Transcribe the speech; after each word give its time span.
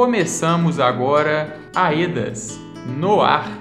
Começamos 0.00 0.80
agora 0.80 1.58
Aedas 1.76 2.58
no 2.86 3.20
ar. 3.20 3.59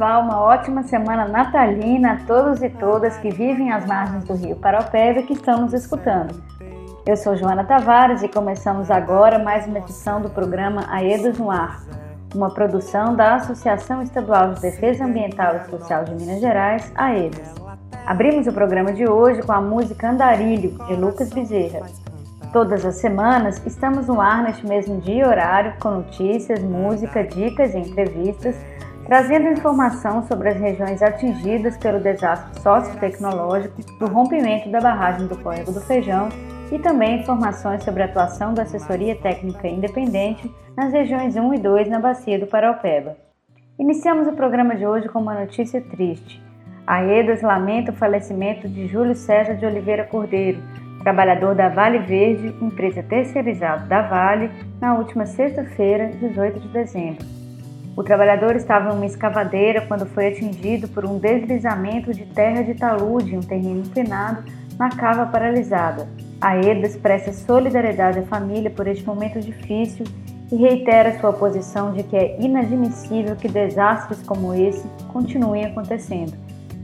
Pessoal, 0.00 0.22
uma 0.22 0.40
ótima 0.40 0.82
semana 0.84 1.28
natalina 1.28 2.12
a 2.12 2.16
todos 2.24 2.62
e 2.62 2.70
todas 2.70 3.18
que 3.18 3.28
vivem 3.28 3.70
às 3.70 3.84
margens 3.84 4.24
do 4.24 4.32
rio 4.32 4.56
Paraupeba 4.56 5.20
e 5.20 5.22
que 5.24 5.34
estão 5.34 5.60
nos 5.60 5.74
escutando. 5.74 6.42
Eu 7.04 7.18
sou 7.18 7.36
Joana 7.36 7.64
Tavares 7.64 8.22
e 8.22 8.28
começamos 8.28 8.90
agora 8.90 9.38
mais 9.38 9.66
uma 9.66 9.76
edição 9.76 10.22
do 10.22 10.30
programa 10.30 10.86
Aedas 10.88 11.36
no 11.38 11.50
Ar, 11.50 11.82
uma 12.34 12.48
produção 12.48 13.14
da 13.14 13.34
Associação 13.34 14.00
Estadual 14.00 14.54
de 14.54 14.62
Defesa 14.62 15.04
Ambiental 15.04 15.56
e 15.56 15.68
Social 15.70 16.04
de 16.04 16.14
Minas 16.14 16.40
Gerais, 16.40 16.90
AEDAS. 16.94 17.54
Abrimos 18.06 18.46
o 18.46 18.52
programa 18.54 18.94
de 18.94 19.06
hoje 19.06 19.42
com 19.42 19.52
a 19.52 19.60
música 19.60 20.08
Andarilho, 20.08 20.78
de 20.86 20.94
Lucas 20.94 21.28
Bezerra. 21.28 21.86
Todas 22.54 22.86
as 22.86 22.94
semanas 22.94 23.60
estamos 23.66 24.06
no 24.06 24.18
ar 24.18 24.44
neste 24.44 24.66
mesmo 24.66 24.98
dia 24.98 25.24
e 25.24 25.28
horário 25.28 25.74
com 25.78 25.90
notícias, 25.90 26.62
música, 26.62 27.22
dicas 27.22 27.74
e 27.74 27.78
entrevistas, 27.78 28.56
trazendo 29.10 29.48
informação 29.48 30.22
sobre 30.28 30.50
as 30.50 30.56
regiões 30.56 31.02
atingidas 31.02 31.76
pelo 31.76 31.98
desastre 31.98 32.62
sociotecnológico 32.62 33.82
do 33.98 34.06
rompimento 34.06 34.70
da 34.70 34.80
barragem 34.80 35.26
do 35.26 35.36
Córrego 35.36 35.72
do 35.72 35.80
Feijão 35.80 36.28
e 36.70 36.78
também 36.78 37.18
informações 37.18 37.82
sobre 37.82 38.04
a 38.04 38.04
atuação 38.04 38.54
da 38.54 38.62
assessoria 38.62 39.16
técnica 39.16 39.66
independente 39.66 40.48
nas 40.76 40.92
regiões 40.92 41.34
1 41.34 41.54
e 41.54 41.58
2 41.58 41.88
na 41.88 41.98
bacia 41.98 42.38
do 42.38 42.46
Paraupeba. 42.46 43.16
Iniciamos 43.80 44.28
o 44.28 44.32
programa 44.32 44.76
de 44.76 44.86
hoje 44.86 45.08
com 45.08 45.18
uma 45.18 45.34
notícia 45.34 45.80
triste. 45.80 46.40
A 46.86 47.02
EDAS 47.02 47.42
lamenta 47.42 47.90
o 47.90 47.96
falecimento 47.96 48.68
de 48.68 48.86
Júlio 48.86 49.16
César 49.16 49.54
de 49.54 49.66
Oliveira 49.66 50.04
Cordeiro, 50.04 50.62
trabalhador 51.02 51.56
da 51.56 51.68
Vale 51.68 51.98
Verde, 51.98 52.54
empresa 52.62 53.02
terceirizada 53.02 53.86
da 53.86 54.02
Vale, 54.02 54.52
na 54.80 54.94
última 54.94 55.26
sexta-feira, 55.26 56.12
18 56.20 56.60
de 56.60 56.68
dezembro. 56.68 57.39
O 57.96 58.04
trabalhador 58.04 58.54
estava 58.54 58.90
em 58.90 58.96
uma 58.96 59.06
escavadeira 59.06 59.82
quando 59.82 60.06
foi 60.06 60.28
atingido 60.28 60.88
por 60.88 61.04
um 61.04 61.18
deslizamento 61.18 62.12
de 62.12 62.24
terra 62.26 62.62
de 62.62 62.74
talude 62.74 63.34
em 63.34 63.38
um 63.38 63.42
terreno 63.42 63.80
inclinado 63.80 64.44
na 64.78 64.88
cava 64.88 65.26
paralisada. 65.26 66.08
A 66.40 66.56
EDA 66.56 66.86
expressa 66.86 67.32
solidariedade 67.32 68.20
à 68.20 68.22
família 68.22 68.70
por 68.70 68.86
este 68.86 69.04
momento 69.04 69.40
difícil 69.40 70.06
e 70.50 70.56
reitera 70.56 71.18
sua 71.20 71.32
posição 71.32 71.92
de 71.92 72.02
que 72.02 72.16
é 72.16 72.40
inadmissível 72.40 73.36
que 73.36 73.48
desastres 73.48 74.22
como 74.22 74.54
esse 74.54 74.88
continuem 75.12 75.66
acontecendo, 75.66 76.32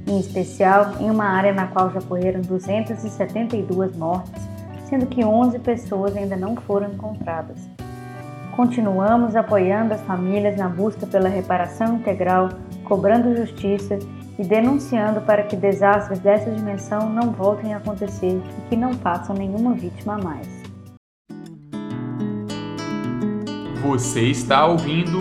em 0.06 0.20
especial 0.20 0.94
em 1.00 1.10
uma 1.10 1.24
área 1.24 1.52
na 1.52 1.68
qual 1.68 1.90
já 1.90 2.00
ocorreram 2.00 2.40
272 2.42 3.96
mortes, 3.96 4.42
sendo 4.88 5.06
que 5.06 5.24
11 5.24 5.58
pessoas 5.60 6.16
ainda 6.16 6.36
não 6.36 6.54
foram 6.56 6.92
encontradas. 6.92 7.75
Continuamos 8.56 9.36
apoiando 9.36 9.92
as 9.92 10.00
famílias 10.00 10.56
na 10.56 10.66
busca 10.66 11.06
pela 11.06 11.28
reparação 11.28 11.96
integral, 11.96 12.48
cobrando 12.84 13.36
justiça 13.36 13.98
e 14.38 14.42
denunciando 14.42 15.20
para 15.20 15.42
que 15.42 15.54
desastres 15.54 16.20
dessa 16.20 16.50
dimensão 16.50 17.10
não 17.10 17.32
voltem 17.32 17.74
a 17.74 17.76
acontecer 17.76 18.40
e 18.58 18.68
que 18.70 18.74
não 18.74 18.94
façam 18.94 19.36
nenhuma 19.36 19.74
vítima 19.74 20.14
a 20.14 20.18
mais. 20.18 20.48
Você 23.82 24.22
está 24.22 24.64
ouvindo 24.64 25.18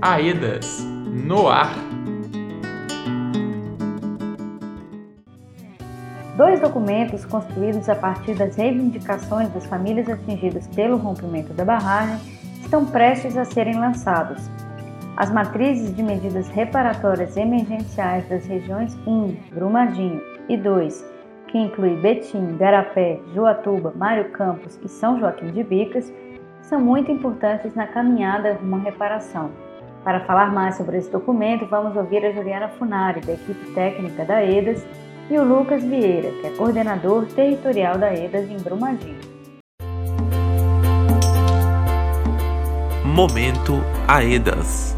Aedas 0.00 0.78
no 1.26 1.48
ar. 1.48 1.74
Dois 6.36 6.60
documentos 6.60 7.24
construídos 7.24 7.88
a 7.88 7.96
partir 7.96 8.34
das 8.34 8.54
reivindicações 8.54 9.48
das 9.48 9.66
famílias 9.66 10.08
atingidas 10.08 10.68
pelo 10.68 10.96
rompimento 10.98 11.52
da 11.52 11.64
barragem 11.64 12.35
estão 12.66 12.84
prestes 12.84 13.38
a 13.38 13.44
serem 13.44 13.78
lançados. 13.78 14.50
As 15.16 15.30
matrizes 15.30 15.94
de 15.94 16.02
medidas 16.02 16.48
reparatórias 16.48 17.36
emergenciais 17.36 18.28
das 18.28 18.44
regiões 18.44 18.94
1, 19.06 19.36
Brumadinho, 19.54 20.20
e 20.48 20.56
2, 20.56 21.04
que 21.46 21.58
inclui 21.58 21.96
Betim, 21.96 22.56
Garapé, 22.56 23.20
Juatuba, 23.32 23.92
Mário 23.96 24.30
Campos 24.30 24.78
e 24.84 24.88
São 24.88 25.18
Joaquim 25.18 25.52
de 25.52 25.62
Bicas, 25.62 26.12
são 26.60 26.80
muito 26.80 27.10
importantes 27.10 27.72
na 27.76 27.86
caminhada 27.86 28.54
rumo 28.54 28.76
à 28.76 28.80
reparação. 28.80 29.50
Para 30.02 30.24
falar 30.24 30.52
mais 30.52 30.76
sobre 30.76 30.98
esse 30.98 31.10
documento, 31.10 31.66
vamos 31.66 31.96
ouvir 31.96 32.24
a 32.24 32.32
Juliana 32.32 32.68
Funari, 32.68 33.20
da 33.20 33.32
equipe 33.32 33.74
técnica 33.74 34.24
da 34.24 34.44
EDAS, 34.44 34.84
e 35.30 35.38
o 35.38 35.44
Lucas 35.44 35.82
Vieira, 35.84 36.30
que 36.40 36.46
é 36.48 36.50
coordenador 36.50 37.26
territorial 37.26 37.96
da 37.96 38.12
EDAS 38.12 38.50
em 38.50 38.58
Brumadinho. 38.58 39.35
Momento 43.16 43.82
AEDAS. 44.08 44.95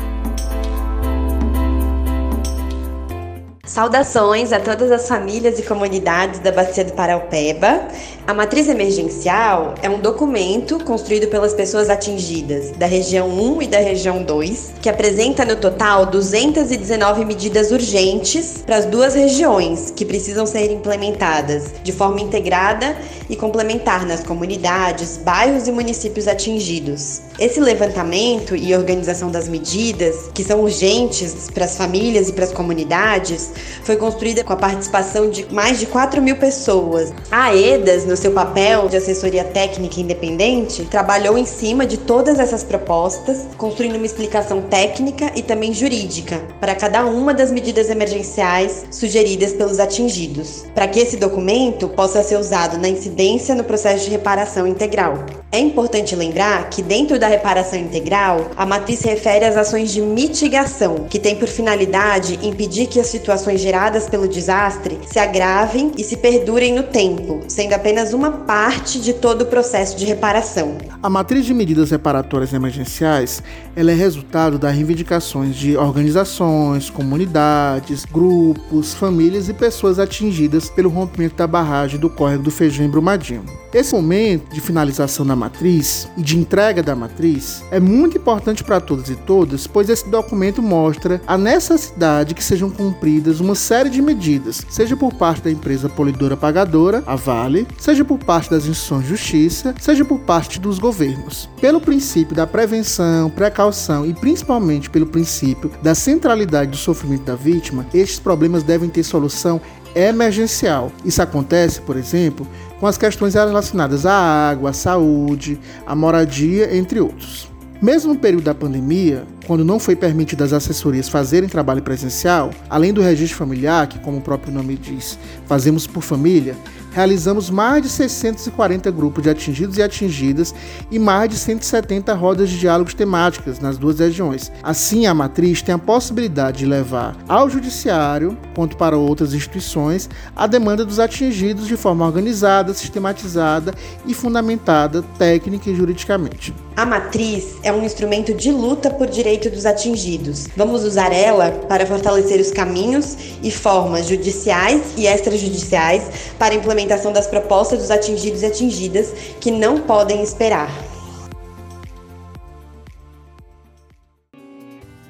Saudações 3.78 4.52
a 4.52 4.58
todas 4.58 4.90
as 4.90 5.06
famílias 5.06 5.56
e 5.60 5.62
comunidades 5.62 6.40
da 6.40 6.50
Bacia 6.50 6.84
do 6.84 6.94
Paraupeba. 6.94 7.86
A 8.26 8.34
matriz 8.34 8.68
emergencial 8.68 9.74
é 9.80 9.88
um 9.88 10.00
documento 10.00 10.82
construído 10.82 11.28
pelas 11.28 11.54
pessoas 11.54 11.88
atingidas 11.88 12.72
da 12.72 12.86
região 12.86 13.28
1 13.28 13.62
e 13.62 13.66
da 13.68 13.78
região 13.78 14.20
2, 14.24 14.72
que 14.82 14.88
apresenta 14.88 15.44
no 15.44 15.54
total 15.54 16.06
219 16.06 17.24
medidas 17.24 17.70
urgentes 17.70 18.64
para 18.66 18.78
as 18.78 18.84
duas 18.84 19.14
regiões 19.14 19.92
que 19.94 20.04
precisam 20.04 20.44
ser 20.44 20.72
implementadas 20.72 21.72
de 21.80 21.92
forma 21.92 22.20
integrada 22.20 22.96
e 23.30 23.36
complementar 23.36 24.04
nas 24.04 24.24
comunidades, 24.24 25.18
bairros 25.18 25.68
e 25.68 25.72
municípios 25.72 26.26
atingidos. 26.26 27.20
Esse 27.38 27.60
levantamento 27.60 28.56
e 28.56 28.74
organização 28.74 29.30
das 29.30 29.48
medidas, 29.48 30.28
que 30.34 30.42
são 30.42 30.62
urgentes 30.62 31.48
para 31.54 31.64
as 31.64 31.76
famílias 31.76 32.28
e 32.28 32.32
para 32.32 32.44
as 32.44 32.52
comunidades, 32.52 33.52
foi 33.82 33.96
construída 33.96 34.44
com 34.44 34.52
a 34.52 34.56
participação 34.56 35.30
de 35.30 35.46
mais 35.52 35.78
de 35.78 35.86
4 35.86 36.20
mil 36.20 36.36
pessoas. 36.36 37.12
A 37.30 37.54
EDAS, 37.54 38.04
no 38.04 38.16
seu 38.16 38.32
papel 38.32 38.88
de 38.88 38.96
assessoria 38.96 39.44
técnica 39.44 40.00
independente, 40.00 40.84
trabalhou 40.84 41.36
em 41.38 41.44
cima 41.44 41.86
de 41.86 41.96
todas 41.96 42.38
essas 42.38 42.62
propostas, 42.62 43.46
construindo 43.56 43.96
uma 43.96 44.06
explicação 44.06 44.62
técnica 44.62 45.32
e 45.34 45.42
também 45.42 45.72
jurídica 45.72 46.40
para 46.60 46.74
cada 46.74 47.04
uma 47.04 47.32
das 47.34 47.50
medidas 47.50 47.90
emergenciais 47.90 48.86
sugeridas 48.90 49.52
pelos 49.52 49.78
atingidos, 49.78 50.64
para 50.74 50.88
que 50.88 51.00
esse 51.00 51.16
documento 51.16 51.88
possa 51.88 52.22
ser 52.22 52.36
usado 52.36 52.78
na 52.78 52.88
incidência 52.88 53.54
no 53.54 53.64
processo 53.64 54.04
de 54.04 54.10
reparação 54.10 54.66
integral. 54.66 55.24
É 55.50 55.58
importante 55.58 56.14
lembrar 56.14 56.68
que 56.68 56.82
dentro 56.82 57.18
da 57.18 57.26
reparação 57.26 57.78
integral, 57.78 58.50
a 58.54 58.66
matriz 58.66 59.00
refere 59.00 59.46
às 59.46 59.56
ações 59.56 59.90
de 59.90 60.02
mitigação, 60.02 61.06
que 61.08 61.18
tem 61.18 61.36
por 61.36 61.48
finalidade 61.48 62.38
impedir 62.42 62.86
que 62.86 63.00
as 63.00 63.06
situações 63.06 63.58
geradas 63.58 64.10
pelo 64.10 64.28
desastre 64.28 64.98
se 65.06 65.18
agravem 65.18 65.90
e 65.96 66.04
se 66.04 66.18
perdurem 66.18 66.74
no 66.74 66.82
tempo, 66.82 67.40
sendo 67.48 67.72
apenas 67.72 68.12
uma 68.12 68.30
parte 68.30 69.00
de 69.00 69.14
todo 69.14 69.42
o 69.42 69.46
processo 69.46 69.96
de 69.96 70.04
reparação. 70.04 70.76
A 71.02 71.08
matriz 71.08 71.46
de 71.46 71.54
medidas 71.54 71.90
reparatórias 71.90 72.52
emergenciais 72.52 73.42
ela 73.74 73.90
é 73.90 73.94
resultado 73.94 74.58
das 74.58 74.74
reivindicações 74.74 75.56
de 75.56 75.78
organizações, 75.78 76.90
comunidades, 76.90 78.04
grupos, 78.04 78.92
famílias 78.92 79.48
e 79.48 79.54
pessoas 79.54 79.98
atingidas 79.98 80.68
pelo 80.68 80.90
rompimento 80.90 81.36
da 81.36 81.46
barragem 81.46 81.98
do 81.98 82.10
córrego 82.10 82.42
do 82.42 82.50
Feijão 82.50 82.84
em 82.84 82.90
Brumadinho. 82.90 83.46
Esse 83.72 83.94
momento 83.94 84.52
de 84.52 84.60
finalização 84.60 85.24
da 85.24 85.37
matriz 85.38 86.08
e 86.16 86.22
de 86.22 86.36
entrega 86.36 86.82
da 86.82 86.94
matriz 86.94 87.64
é 87.70 87.80
muito 87.80 88.18
importante 88.18 88.62
para 88.62 88.80
todos 88.80 89.08
e 89.08 89.14
todas, 89.14 89.66
pois 89.66 89.88
esse 89.88 90.08
documento 90.08 90.60
mostra 90.60 91.22
a 91.26 91.38
necessidade 91.38 92.34
que 92.34 92.44
sejam 92.44 92.68
cumpridas 92.68 93.40
uma 93.40 93.54
série 93.54 93.88
de 93.88 94.02
medidas, 94.02 94.66
seja 94.68 94.96
por 94.96 95.14
parte 95.14 95.44
da 95.44 95.50
empresa 95.50 95.88
polidora 95.88 96.36
pagadora, 96.36 97.02
a 97.06 97.14
Vale, 97.14 97.66
seja 97.78 98.04
por 98.04 98.18
parte 98.18 98.50
das 98.50 98.66
instituições 98.66 99.04
de 99.04 99.08
justiça, 99.08 99.74
seja 99.80 100.04
por 100.04 100.18
parte 100.20 100.60
dos 100.60 100.78
governos. 100.78 101.48
Pelo 101.60 101.80
princípio 101.80 102.34
da 102.34 102.46
prevenção, 102.46 103.30
precaução 103.30 104.04
e 104.04 104.12
principalmente 104.12 104.90
pelo 104.90 105.06
princípio 105.06 105.70
da 105.82 105.94
centralidade 105.94 106.72
do 106.72 106.76
sofrimento 106.76 107.24
da 107.24 107.34
vítima, 107.34 107.86
estes 107.94 108.18
problemas 108.18 108.62
devem 108.62 108.88
ter 108.88 109.02
solução 109.02 109.60
emergencial. 109.94 110.92
Isso 111.04 111.22
acontece, 111.22 111.80
por 111.80 111.96
exemplo, 111.96 112.46
com 112.78 112.86
as 112.86 112.96
questões 112.98 113.34
relacionadas 113.34 114.06
à 114.06 114.12
água, 114.50 114.70
à 114.70 114.72
saúde, 114.72 115.58
à 115.86 115.94
moradia, 115.94 116.76
entre 116.76 117.00
outros. 117.00 117.50
Mesmo 117.80 118.12
no 118.12 118.18
período 118.18 118.44
da 118.44 118.54
pandemia, 118.54 119.24
quando 119.46 119.64
não 119.64 119.78
foi 119.78 119.94
permitido 119.94 120.42
às 120.42 120.52
assessorias 120.52 121.08
fazerem 121.08 121.48
trabalho 121.48 121.80
presencial, 121.80 122.50
além 122.68 122.92
do 122.92 123.00
registro 123.00 123.38
familiar, 123.38 123.86
que 123.86 124.00
como 124.00 124.18
o 124.18 124.20
próprio 124.20 124.52
nome 124.52 124.76
diz, 124.76 125.16
fazemos 125.46 125.86
por 125.86 126.02
família, 126.02 126.56
realizamos 126.98 127.48
mais 127.48 127.80
de 127.80 127.88
640 127.88 128.90
grupos 128.90 129.22
de 129.22 129.30
atingidos 129.30 129.78
e 129.78 129.82
atingidas 129.82 130.52
e 130.90 130.98
mais 130.98 131.30
de 131.30 131.36
170 131.36 132.12
rodas 132.12 132.50
de 132.50 132.58
diálogos 132.58 132.92
temáticas 132.92 133.60
nas 133.60 133.78
duas 133.78 134.00
regiões. 134.00 134.50
Assim, 134.64 135.06
a 135.06 135.14
matriz 135.14 135.62
tem 135.62 135.76
a 135.76 135.78
possibilidade 135.78 136.58
de 136.58 136.66
levar 136.66 137.16
ao 137.28 137.48
judiciário, 137.48 138.36
quanto 138.52 138.76
para 138.76 138.98
outras 138.98 139.32
instituições, 139.32 140.10
a 140.34 140.48
demanda 140.48 140.84
dos 140.84 140.98
atingidos 140.98 141.68
de 141.68 141.76
forma 141.76 142.04
organizada, 142.04 142.74
sistematizada 142.74 143.72
e 144.04 144.12
fundamentada 144.12 145.00
técnica 145.16 145.70
e 145.70 145.76
juridicamente. 145.76 146.52
A 146.78 146.86
matriz 146.86 147.56
é 147.64 147.72
um 147.72 147.84
instrumento 147.84 148.32
de 148.32 148.52
luta 148.52 148.88
por 148.88 149.08
direito 149.08 149.50
dos 149.50 149.66
atingidos. 149.66 150.46
Vamos 150.56 150.84
usar 150.84 151.12
ela 151.12 151.50
para 151.68 151.84
fortalecer 151.84 152.40
os 152.40 152.52
caminhos 152.52 153.16
e 153.42 153.50
formas 153.50 154.06
judiciais 154.06 154.94
e 154.96 155.06
extrajudiciais 155.06 156.04
para 156.38 156.54
a 156.54 156.56
implementação 156.88 157.12
das 157.12 157.26
propostas 157.26 157.78
dos 157.80 157.90
atingidos 157.90 158.42
e 158.42 158.46
atingidas 158.46 159.12
que 159.40 159.50
não 159.50 159.80
podem 159.80 160.22
esperar. 160.22 160.70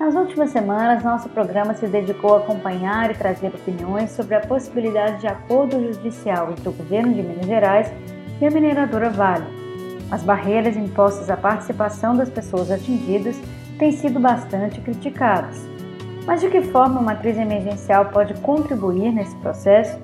Nas 0.00 0.14
últimas 0.14 0.50
semanas, 0.50 1.04
nosso 1.04 1.28
programa 1.28 1.74
se 1.74 1.86
dedicou 1.86 2.34
a 2.34 2.38
acompanhar 2.38 3.10
e 3.10 3.14
trazer 3.14 3.48
opiniões 3.48 4.10
sobre 4.10 4.34
a 4.34 4.40
possibilidade 4.40 5.20
de 5.20 5.26
acordo 5.26 5.80
judicial 5.92 6.50
entre 6.50 6.68
o 6.68 6.72
governo 6.72 7.14
de 7.14 7.22
Minas 7.22 7.46
Gerais 7.46 7.88
e 8.40 8.46
a 8.46 8.50
mineradora 8.50 9.10
Vale 9.10 9.58
as 10.10 10.22
barreiras 10.22 10.74
impostas 10.74 11.28
à 11.28 11.36
participação 11.36 12.16
das 12.16 12.30
pessoas 12.30 12.70
atingidas 12.70 13.36
têm 13.78 13.92
sido 13.92 14.18
bastante 14.18 14.80
criticadas. 14.80 15.68
Mas 16.26 16.40
de 16.40 16.48
que 16.48 16.62
forma 16.62 16.98
a 16.98 17.02
matriz 17.02 17.36
emergencial 17.36 18.06
pode 18.06 18.32
contribuir 18.40 19.12
nesse 19.12 19.36
processo? 19.36 19.98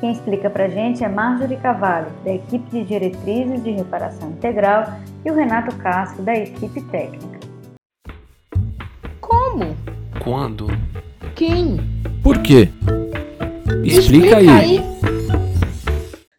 Quem 0.00 0.12
explica 0.12 0.48
para 0.48 0.64
a 0.64 0.68
gente 0.68 1.04
é 1.04 1.08
Marjorie 1.08 1.58
Cavalli, 1.58 2.10
da 2.24 2.32
equipe 2.32 2.70
de 2.70 2.84
diretrizes 2.84 3.62
de 3.62 3.70
reparação 3.72 4.30
integral, 4.30 4.98
e 5.22 5.30
o 5.30 5.34
Renato 5.34 5.76
Castro, 5.76 6.22
da 6.22 6.34
equipe 6.34 6.80
técnica. 6.84 7.38
Como? 9.20 9.76
Quando? 10.24 10.68
Quem? 11.36 11.76
Por 12.22 12.40
quê? 12.40 12.70
Explica, 13.84 13.98
Explica 14.00 14.36
aí. 14.38 14.48
aí. 14.48 14.80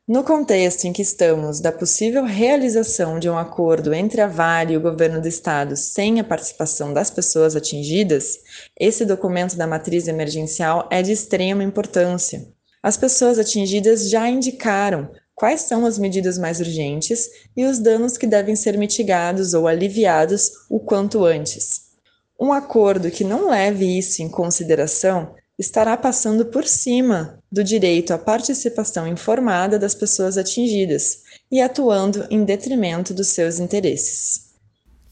No 0.08 0.24
contexto 0.24 0.86
em 0.86 0.92
que 0.92 1.04
estamos 1.04 1.62
da 1.62 1.72
possível 1.72 2.26
realização 2.26 3.20
de 3.20 3.30
um 3.30 3.38
acordo 3.38 3.94
entre 3.94 4.22
a 4.22 4.28
Vale 4.28 4.74
e 4.74 4.78
o 4.78 4.82
governo 4.82 5.22
do 5.22 5.28
estado 5.28 5.76
sem 5.76 6.20
a 6.20 6.24
participação 6.24 6.92
das 6.92 7.12
pessoas 7.12 7.56
atingidas, 7.56 8.40
esse 8.78 9.06
documento 9.06 9.56
da 9.56 9.68
matriz 9.68 10.08
emergencial 10.08 10.88
é 10.90 11.04
de 11.04 11.12
extrema 11.12 11.64
importância. 11.64 12.48
As 12.84 12.98
pessoas 12.98 13.38
atingidas 13.38 14.10
já 14.10 14.28
indicaram 14.28 15.10
quais 15.36 15.62
são 15.62 15.86
as 15.86 15.98
medidas 15.98 16.38
mais 16.38 16.60
urgentes 16.60 17.30
e 17.56 17.66
os 17.66 17.80
danos 17.80 18.18
que 18.18 18.28
devem 18.28 18.56
ser 18.56 18.78
mitigados 18.78 19.54
ou 19.54 19.68
aliviados 19.68 20.52
o 20.70 20.80
quanto 20.80 21.24
antes. 21.24 21.92
Um 22.40 22.52
acordo 22.52 23.12
que 23.12 23.24
não 23.24 23.50
leve 23.50 23.86
isso 23.98 24.22
em 24.22 24.30
consideração 24.30 25.36
estará 25.60 25.96
passando 25.96 26.46
por 26.46 26.66
cima 26.66 27.40
do 27.52 27.64
direito 27.64 28.14
à 28.14 28.18
participação 28.18 29.08
informada 29.08 29.78
das 29.78 29.94
pessoas 29.94 30.38
atingidas 30.38 31.20
e 31.52 31.62
atuando 31.62 32.26
em 32.32 32.44
detrimento 32.44 33.14
dos 33.14 33.28
seus 33.28 33.60
interesses. 33.60 34.52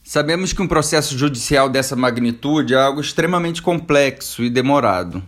Sabemos 0.02 0.52
que 0.52 0.60
um 0.60 0.66
processo 0.66 1.16
judicial 1.16 1.68
dessa 1.68 1.94
magnitude 1.94 2.74
é 2.74 2.76
algo 2.76 3.00
extremamente 3.00 3.62
complexo 3.62 4.42
e 4.42 4.50
demorado. 4.50 5.22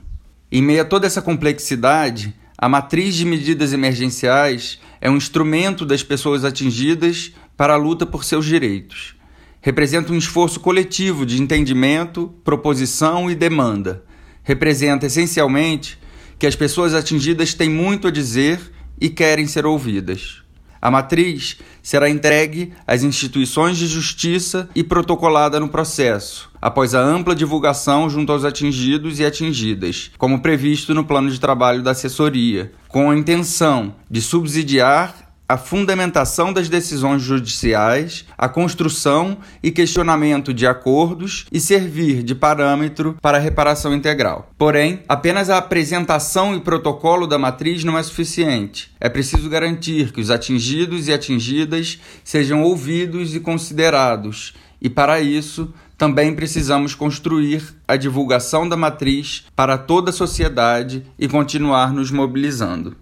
Em 0.53 0.63
meio 0.63 0.83
a 0.83 0.85
toda 0.85 1.07
essa 1.07 1.23
complexidade, 1.23 2.35
a 2.59 2.69
matriz 2.69 3.17
de 3.17 3.25
medidas 3.25 3.73
emergenciais 3.73 4.79
é 5.01 5.11
um 5.11 5.17
instrumento 5.17 5.85
das 5.85 6.05
pessoas 6.05 6.45
atingidas 6.45 7.33
para 7.57 7.73
a 7.75 7.79
luta 7.79 8.07
por 8.07 8.23
seus 8.23 8.45
direitos. 8.45 9.17
Representa 9.61 10.13
um 10.13 10.19
esforço 10.19 10.61
coletivo 10.61 11.27
de 11.27 11.41
entendimento, 11.43 12.33
proposição 12.45 13.31
e 13.31 13.35
demanda 13.35 14.05
representa 14.43 15.07
essencialmente 15.07 15.99
que 16.39 16.47
as 16.47 16.57
pessoas 16.57 16.95
atingidas 16.95 17.55
têm 17.55 17.71
muito 17.71 18.09
a 18.09 18.11
dizer 18.11 18.61
e 19.01 19.09
querem 19.09 19.47
ser 19.47 19.65
ouvidas. 19.65 20.43
A 20.81 20.91
matriz 20.91 21.59
será 21.83 22.11
entregue 22.11 22.73
às 22.87 23.05
instituições 23.05 23.79
de 23.79 23.87
justiça 23.87 24.69
e 24.75 24.83
protocolada 24.83 25.61
no 25.61 25.69
processo, 25.69 26.51
após 26.62 26.94
a 26.94 27.00
ampla 27.00 27.35
divulgação 27.35 28.09
junto 28.09 28.31
aos 28.31 28.44
atingidos 28.44 29.19
e 29.19 29.25
atingidas, 29.25 30.12
como 30.17 30.41
previsto 30.41 30.94
no 30.94 31.05
plano 31.05 31.29
de 31.29 31.41
trabalho 31.41 31.82
da 31.82 31.91
assessoria, 31.91 32.70
com 32.87 33.11
a 33.11 33.17
intenção 33.17 33.97
de 34.09 34.23
subsidiar 34.23 35.32
a 35.53 35.59
fundamentação 35.59 36.50
das 36.50 36.70
decisões 36.70 37.20
judiciais, 37.20 38.25
a 38.38 38.49
construção 38.49 39.37
e 39.62 39.70
questionamento 39.70 40.55
de 40.55 40.67
acordos 40.67 41.44
e 41.53 41.61
servir 41.61 42.23
de 42.23 42.35
parâmetro 42.35 43.19
para 43.20 43.37
a 43.37 43.41
reparação 43.41 43.94
integral. 43.94 44.50
Porém, 44.56 45.00
apenas 45.06 45.50
a 45.50 45.58
apresentação 45.58 46.55
e 46.55 46.61
protocolo 46.61 47.26
da 47.26 47.38
matriz 47.38 47.85
não 47.85 47.99
é 47.99 48.03
suficiente. 48.03 48.91
É 48.99 49.11
preciso 49.11 49.50
garantir 49.50 50.11
que 50.11 50.23
os 50.23 50.31
atingidos 50.31 51.06
e 51.06 51.12
atingidas 51.12 51.99
sejam 52.25 52.62
ouvidos 52.62 53.35
e 53.35 53.41
considerados, 53.41 54.55
e 54.82 54.90
para 54.90 55.20
isso 55.20 55.73
também 55.96 56.34
precisamos 56.34 56.94
construir 56.94 57.62
a 57.87 57.96
divulgação 57.96 58.69
da 58.69 58.76
matriz 58.76 59.46
para 59.55 59.79
toda 59.79 60.11
a 60.11 60.12
sociedade 60.12 61.06
e 61.19 61.29
continuar 61.29 61.93
nos 61.93 62.11
mobilizando. 62.11 62.96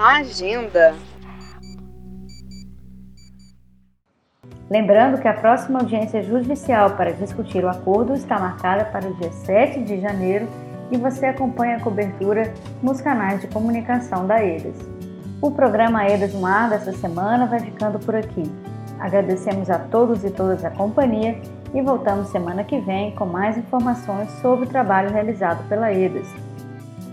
a 0.00 0.16
agenda. 0.16 0.94
Lembrando 4.70 5.20
que 5.20 5.28
a 5.28 5.34
próxima 5.34 5.80
audiência 5.80 6.22
judicial 6.22 6.96
para 6.96 7.12
discutir 7.12 7.62
o 7.62 7.68
acordo 7.68 8.14
está 8.14 8.38
marcada 8.38 8.86
para 8.86 9.08
o 9.08 9.14
dia 9.16 9.30
7 9.30 9.82
de 9.82 10.00
janeiro 10.00 10.48
e 10.90 10.96
você 10.96 11.26
acompanha 11.26 11.76
a 11.76 11.80
cobertura 11.80 12.54
nos 12.82 13.02
canais 13.02 13.42
de 13.42 13.48
comunicação 13.48 14.26
da 14.26 14.42
EDES. 14.42 14.99
O 15.42 15.50
programa 15.50 16.06
EDES 16.06 16.34
no 16.34 16.44
ar 16.44 16.68
dessa 16.68 16.92
semana 16.92 17.46
vai 17.46 17.60
ficando 17.60 17.98
por 17.98 18.14
aqui. 18.14 18.42
Agradecemos 18.98 19.70
a 19.70 19.78
todos 19.78 20.22
e 20.22 20.30
todas 20.30 20.62
a 20.66 20.70
companhia 20.70 21.40
e 21.72 21.80
voltamos 21.80 22.28
semana 22.28 22.62
que 22.62 22.78
vem 22.80 23.14
com 23.14 23.24
mais 23.24 23.56
informações 23.56 24.30
sobre 24.42 24.66
o 24.66 24.68
trabalho 24.68 25.10
realizado 25.10 25.66
pela 25.66 25.90
EDES. 25.90 26.28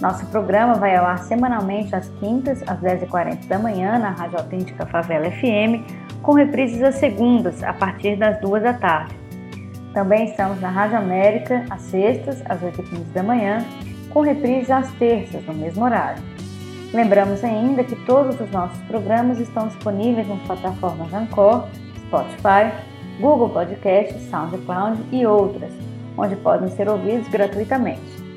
Nosso 0.02 0.26
programa 0.26 0.74
vai 0.74 0.98
ao 0.98 1.06
ar 1.06 1.20
semanalmente 1.20 1.96
às 1.96 2.10
quintas, 2.20 2.62
às 2.68 2.78
10h40 2.82 3.48
da 3.48 3.58
manhã, 3.58 3.98
na 3.98 4.10
Rádio 4.10 4.40
Autêntica 4.40 4.86
Favela 4.86 5.32
FM, 5.32 5.90
com 6.22 6.34
reprises 6.34 6.84
às 6.84 6.96
segundas, 6.96 7.64
a 7.64 7.72
partir 7.72 8.18
das 8.18 8.42
2 8.42 8.62
da 8.62 8.74
tarde. 8.74 9.18
Também 9.94 10.26
estamos 10.26 10.60
na 10.60 10.70
Rádio 10.70 10.98
América, 10.98 11.64
às 11.70 11.82
sextas, 11.84 12.44
às 12.50 12.60
8h15 12.60 13.06
da 13.14 13.24
manhã, 13.24 13.66
com 14.10 14.20
reprises 14.20 14.70
às 14.70 14.92
terças, 14.96 15.46
no 15.46 15.54
mesmo 15.54 15.86
horário. 15.86 16.22
Lembramos 16.94 17.44
ainda 17.44 17.84
que 17.84 17.96
todos 18.06 18.40
os 18.40 18.50
nossos 18.52 18.82
programas 18.84 19.40
estão 19.40 19.68
disponíveis 19.68 20.28
nas 20.28 20.42
plataformas 20.44 21.14
Anchor, 21.14 21.68
Spotify, 22.08 22.72
Google 23.20 23.50
Podcast, 23.50 24.18
SoundCloud 24.30 25.04
e 25.12 25.26
outras, 25.26 25.72
onde 26.18 26.36
podem 26.38 26.70
ser 26.70 26.88
ouvidos 26.88 27.28
gratuitamente. 27.28 28.28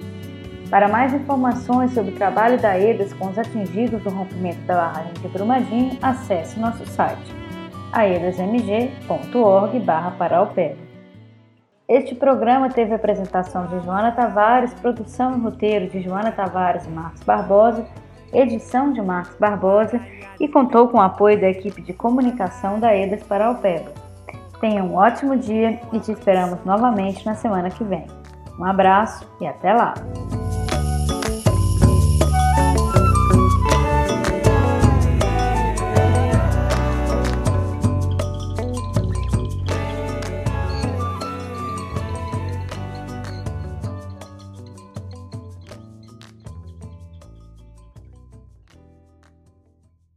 Para 0.68 0.88
mais 0.88 1.12
informações 1.12 1.92
sobre 1.92 2.12
o 2.12 2.16
trabalho 2.16 2.60
da 2.60 2.78
EDAS 2.78 3.12
com 3.12 3.28
os 3.28 3.38
atingidos 3.38 4.02
do 4.02 4.10
rompimento 4.10 4.60
da 4.62 4.76
barragem 4.76 5.12
de 5.14 5.28
Brumadinho, 5.28 5.98
acesse 6.00 6.58
nosso 6.58 6.84
site 6.86 7.40
aedasmg.org 7.92 9.82
Este 11.88 12.14
programa 12.14 12.68
teve 12.68 12.94
apresentação 12.94 13.66
de 13.66 13.80
Joana 13.80 14.12
Tavares, 14.12 14.72
produção 14.74 15.36
e 15.36 15.40
roteiro 15.40 15.88
de 15.88 16.00
Joana 16.00 16.30
Tavares 16.30 16.86
e 16.86 16.90
Marcos 16.90 17.22
Barbosa, 17.24 17.84
edição 18.32 18.92
de 18.92 19.00
Marcos 19.00 19.36
Barbosa 19.38 20.00
e 20.38 20.48
contou 20.48 20.88
com 20.88 20.98
o 20.98 21.02
apoio 21.02 21.40
da 21.40 21.48
equipe 21.48 21.82
de 21.82 21.92
comunicação 21.92 22.78
da 22.80 22.96
EDAS 22.96 23.22
Paraupeba. 23.22 23.92
Tenha 24.60 24.84
um 24.84 24.94
ótimo 24.94 25.36
dia 25.36 25.80
e 25.92 25.98
te 26.00 26.12
esperamos 26.12 26.58
novamente 26.64 27.24
na 27.24 27.34
semana 27.34 27.70
que 27.70 27.84
vem. 27.84 28.06
Um 28.58 28.64
abraço 28.64 29.26
e 29.40 29.46
até 29.46 29.72
lá! 29.72 29.94